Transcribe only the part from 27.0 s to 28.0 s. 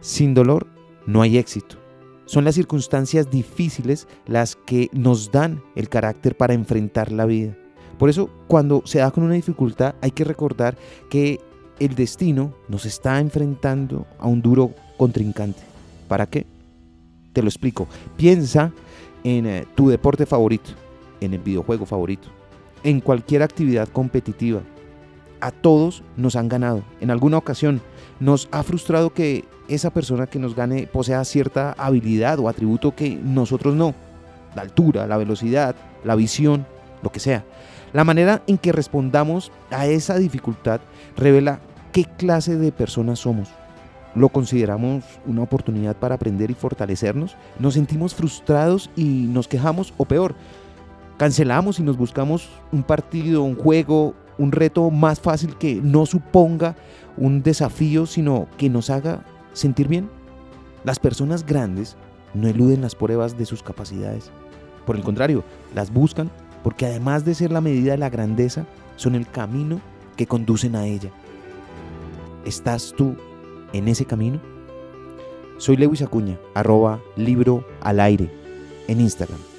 En alguna ocasión